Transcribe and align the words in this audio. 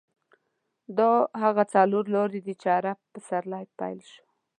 دا 0.97 1.11
هغه 1.43 1.63
څلور 1.73 2.03
لارې 2.15 2.39
ده 2.45 2.53
چې 2.61 2.67
عرب 2.77 2.97
پسرلی 3.13 3.65
پیل 3.79 3.99
شو. 4.11 4.25